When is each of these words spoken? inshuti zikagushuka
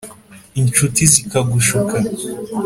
inshuti 0.61 1.01
zikagushuka 1.13 1.95